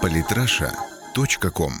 [0.00, 1.72] Политраша.ком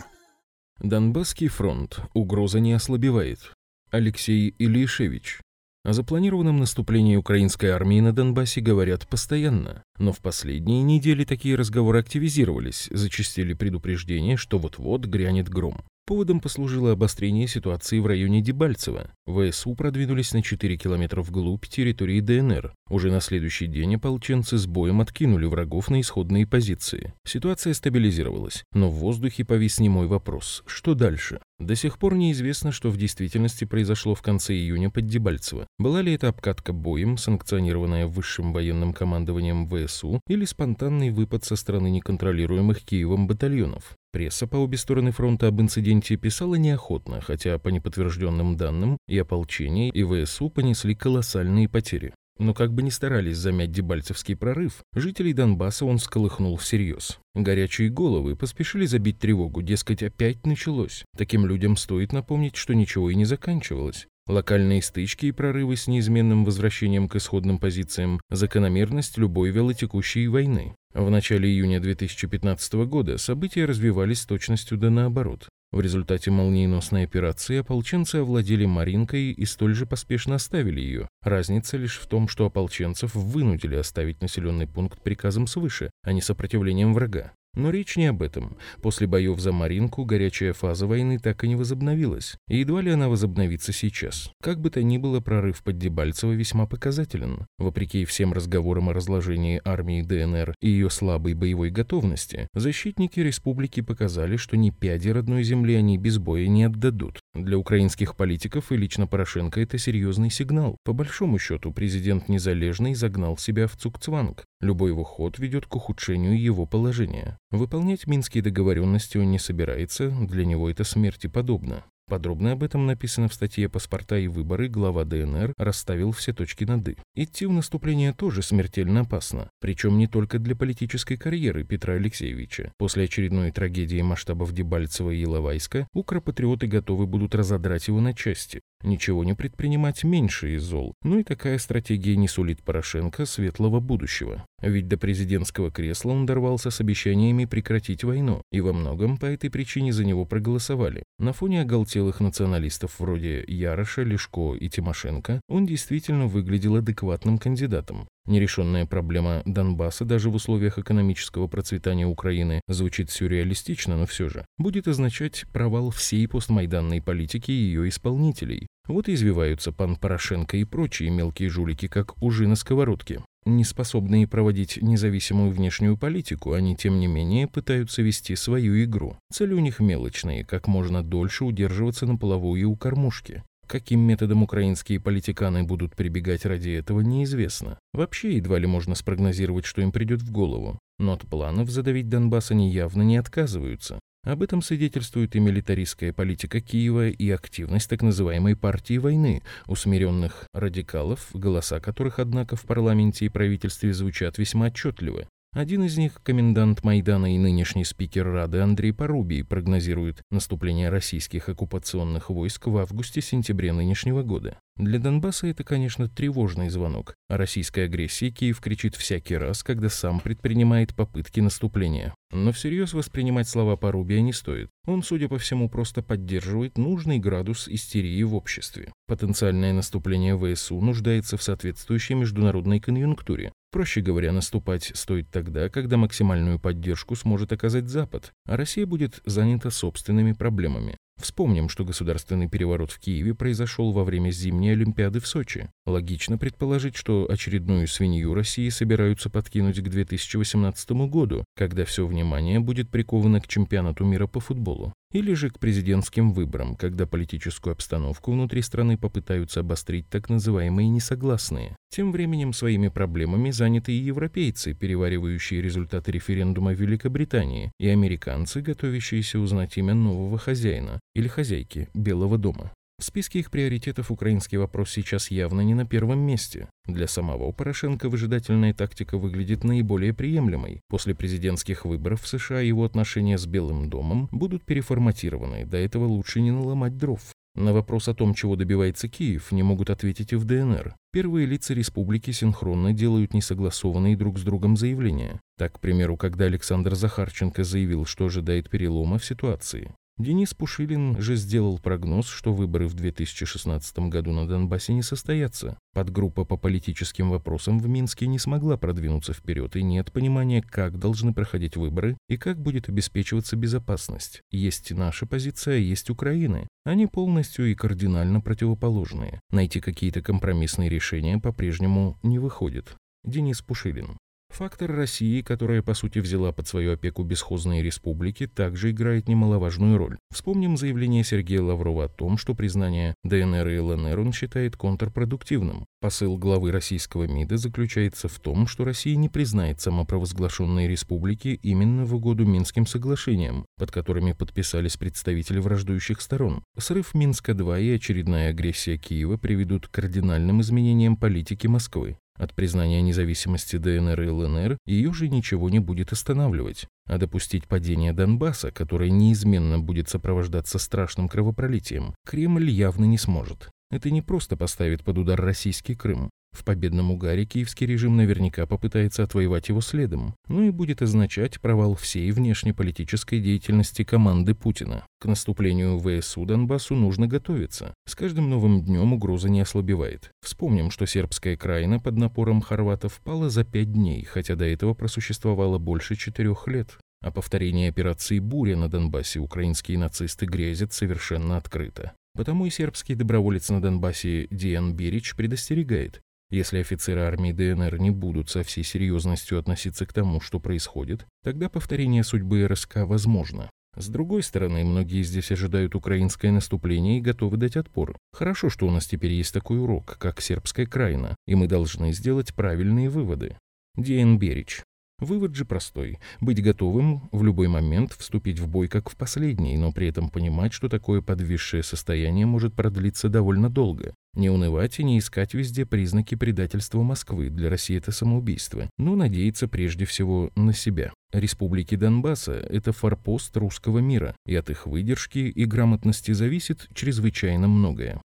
[0.80, 2.00] Донбасский фронт.
[2.12, 3.52] Угроза не ослабевает.
[3.90, 5.40] Алексей Ильишевич.
[5.84, 11.98] О запланированном наступлении украинской армии на Донбассе говорят постоянно, но в последние недели такие разговоры
[11.98, 15.82] активизировались, зачастили предупреждения, что вот-вот грянет гром.
[16.04, 19.12] Поводом послужило обострение ситуации в районе Дебальцево.
[19.24, 22.74] ВСУ продвинулись на 4 километра вглубь территории ДНР.
[22.90, 27.14] Уже на следующий день ополченцы с боем откинули врагов на исходные позиции.
[27.24, 30.64] Ситуация стабилизировалась, но в воздухе повис немой вопрос.
[30.66, 31.40] Что дальше?
[31.62, 35.68] До сих пор неизвестно, что в действительности произошло в конце июня под Дебальцево.
[35.78, 41.88] Была ли это обкатка боем, санкционированная высшим военным командованием ВСУ, или спонтанный выпад со стороны
[41.90, 43.96] неконтролируемых Киевом батальонов?
[44.10, 49.90] Пресса по обе стороны фронта об инциденте писала неохотно, хотя по неподтвержденным данным и ополчение,
[49.90, 52.12] и ВСУ понесли колоссальные потери.
[52.38, 57.18] Но как бы ни старались замять Дебальцевский прорыв, жителей Донбасса он сколыхнул всерьез.
[57.34, 61.04] Горячие головы поспешили забить тревогу, дескать, опять началось.
[61.16, 64.06] Таким людям стоит напомнить, что ничего и не заканчивалось.
[64.28, 70.76] Локальные стычки и прорывы с неизменным возвращением к исходным позициям– закономерность любой велотекущей войны.
[70.94, 75.48] В начале июня 2015 года события развивались с точностью да наоборот.
[75.72, 81.08] В результате молниеносной операции ополченцы овладели Маринкой и столь же поспешно оставили ее.
[81.22, 86.92] Разница лишь в том, что ополченцев вынудили оставить населенный пункт приказом свыше, а не сопротивлением
[86.92, 87.32] врага.
[87.54, 88.56] Но речь не об этом.
[88.80, 92.36] После боев за Маринку горячая фаза войны так и не возобновилась.
[92.48, 94.30] И едва ли она возобновится сейчас.
[94.42, 97.46] Как бы то ни было, прорыв под Дебальцево весьма показателен.
[97.58, 104.36] Вопреки всем разговорам о разложении армии ДНР и ее слабой боевой готовности, защитники республики показали,
[104.36, 107.20] что ни пяди родной земли они без боя не отдадут.
[107.34, 110.78] Для украинских политиков и лично Порошенко это серьезный сигнал.
[110.84, 114.44] По большому счету, президент Незалежный загнал себя в цукцванг.
[114.60, 117.38] Любой его ход ведет к ухудшению его положения.
[117.52, 121.84] Выполнять минские договоренности он не собирается, для него это смерти подобно.
[122.08, 126.88] Подробно об этом написано в статье «Паспорта и выборы» глава ДНР расставил все точки над
[126.88, 126.96] «и».
[127.14, 132.72] Идти в наступление тоже смертельно опасно, причем не только для политической карьеры Петра Алексеевича.
[132.78, 138.60] После очередной трагедии масштабов Дебальцева и Иловайска укропатриоты готовы будут разодрать его на части.
[138.82, 144.44] Ничего не предпринимать меньше из зол, ну и такая стратегия не сулит Порошенко светлого будущего.
[144.60, 149.50] Ведь до президентского кресла он дорвался с обещаниями прекратить войну, и во многом по этой
[149.50, 151.04] причине за него проголосовали.
[151.18, 158.08] На фоне оголтелых националистов вроде Яроша, Лешко и Тимошенко он действительно выглядел адекватным кандидатом.
[158.26, 164.86] Нерешенная проблема Донбасса даже в условиях экономического процветания Украины звучит сюрреалистично, но все же будет
[164.86, 168.68] означать провал всей постмайданной политики и ее исполнителей.
[168.86, 173.22] Вот и извиваются пан Порошенко и прочие мелкие жулики, как ужи на сковородке.
[173.44, 179.16] Не способные проводить независимую внешнюю политику, они, тем не менее, пытаются вести свою игру.
[179.32, 183.42] Цели у них мелочные, как можно дольше удерживаться на половую у кормушки.
[183.66, 187.78] Каким методом украинские политиканы будут прибегать ради этого, неизвестно.
[187.92, 190.78] Вообще, едва ли можно спрогнозировать, что им придет в голову.
[190.98, 193.98] Но от планов задавить Донбасс они явно не отказываются.
[194.24, 201.30] Об этом свидетельствует и милитаристская политика Киева, и активность так называемой партии войны, усмиренных радикалов,
[201.34, 205.26] голоса которых, однако, в парламенте и правительстве звучат весьма отчетливо.
[205.54, 212.30] Один из них, комендант Майдана и нынешний спикер Рады Андрей Порубий, прогнозирует наступление российских оккупационных
[212.30, 214.58] войск в августе-сентябре нынешнего года.
[214.76, 217.14] Для Донбасса это, конечно, тревожный звонок.
[217.28, 222.14] О российской агрессии Киев кричит всякий раз, когда сам предпринимает попытки наступления.
[222.30, 224.70] Но всерьез воспринимать слова Порубия не стоит.
[224.86, 228.90] Он, судя по всему, просто поддерживает нужный градус истерии в обществе.
[229.06, 233.52] Потенциальное наступление ВСУ нуждается в соответствующей международной конъюнктуре.
[233.72, 239.70] Проще говоря, наступать стоит тогда, когда максимальную поддержку сможет оказать Запад, а Россия будет занята
[239.70, 240.98] собственными проблемами.
[241.18, 245.70] Вспомним, что государственный переворот в Киеве произошел во время зимней Олимпиады в Сочи.
[245.86, 252.90] Логично предположить, что очередную свинью России собираются подкинуть к 2018 году, когда все внимание будет
[252.90, 258.62] приковано к чемпионату мира по футболу или же к президентским выборам, когда политическую обстановку внутри
[258.62, 261.76] страны попытаются обострить так называемые несогласные.
[261.90, 269.38] Тем временем своими проблемами заняты и европейцы, переваривающие результаты референдума в Великобритании, и американцы, готовящиеся
[269.38, 272.72] узнать имя нового хозяина или хозяйки Белого дома.
[273.02, 276.68] В списке их приоритетов украинский вопрос сейчас явно не на первом месте.
[276.86, 280.82] Для самого Порошенко выжидательная тактика выглядит наиболее приемлемой.
[280.88, 286.40] После президентских выборов в США его отношения с Белым домом будут переформатированы, до этого лучше
[286.40, 287.20] не наломать дров.
[287.56, 290.94] На вопрос о том, чего добивается Киев, не могут ответить и в ДНР.
[291.12, 295.40] Первые лица республики синхронно делают несогласованные друг с другом заявления.
[295.58, 299.92] Так, к примеру, когда Александр Захарченко заявил, что ожидает перелома в ситуации.
[300.22, 305.76] Денис Пушилин же сделал прогноз, что выборы в 2016 году на Донбассе не состоятся.
[305.94, 311.34] Подгруппа по политическим вопросам в Минске не смогла продвинуться вперед, и нет понимания, как должны
[311.34, 314.42] проходить выборы и как будет обеспечиваться безопасность.
[314.52, 316.68] Есть наша позиция, есть Украины.
[316.84, 319.40] Они полностью и кардинально противоположные.
[319.50, 322.94] Найти какие-то компромиссные решения по-прежнему не выходит.
[323.24, 324.18] Денис Пушилин.
[324.52, 330.18] Фактор России, которая по сути взяла под свою опеку бесхозные республики, также играет немаловажную роль.
[330.30, 335.86] Вспомним заявление Сергея Лаврова о том, что признание ДНР и ЛНР он считает контрпродуктивным.
[336.02, 342.14] Посыл главы российского МИДа заключается в том, что Россия не признает самопровозглашенные республики именно в
[342.14, 346.62] угоду Минским соглашениям, под которыми подписались представители враждующих сторон.
[346.76, 352.18] Срыв Минска-2 и очередная агрессия Киева приведут к кардинальным изменениям политики Москвы.
[352.38, 356.86] От признания независимости ДНР и ЛНР ее же ничего не будет останавливать.
[357.06, 363.70] А допустить падение Донбасса, которое неизменно будет сопровождаться страшным кровопролитием, Кремль явно не сможет.
[363.90, 366.30] Это не просто поставит под удар российский Крым.
[366.52, 371.94] В победном угаре киевский режим наверняка попытается отвоевать его следом, ну и будет означать провал
[371.94, 375.06] всей внешнеполитической деятельности команды Путина.
[375.18, 377.94] К наступлению ВСУ Донбассу нужно готовиться.
[378.06, 380.30] С каждым новым днем угроза не ослабевает.
[380.42, 385.78] Вспомним, что сербская краина под напором хорватов пала за пять дней, хотя до этого просуществовала
[385.78, 386.98] больше четырех лет.
[387.22, 392.12] О повторении операции «Буря» на Донбассе украинские нацисты грезят совершенно открыто.
[392.34, 396.20] Потому и сербский доброволец на Донбассе Диан Берич предостерегает.
[396.52, 401.70] Если офицеры армии ДНР не будут со всей серьезностью относиться к тому, что происходит, тогда
[401.70, 403.70] повторение судьбы РСК возможно.
[403.96, 408.18] С другой стороны, многие здесь ожидают украинское наступление и готовы дать отпор.
[408.34, 412.54] Хорошо, что у нас теперь есть такой урок, как сербская крайна, и мы должны сделать
[412.54, 413.56] правильные выводы.
[413.96, 414.82] Диэн Берич.
[415.22, 416.18] Вывод же простой.
[416.40, 420.72] Быть готовым в любой момент вступить в бой как в последний, но при этом понимать,
[420.72, 424.14] что такое подвисшее состояние может продлиться довольно долго.
[424.34, 427.50] Не унывать и не искать везде признаки предательства Москвы.
[427.50, 428.90] Для России это самоубийство.
[428.98, 431.12] Но надеяться прежде всего на себя.
[431.32, 438.20] Республики Донбасса– это форпост русского мира, и от их выдержки и грамотности зависит чрезвычайно многое.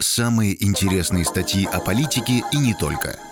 [0.00, 3.16] Самые интересные статьи о политике и не только–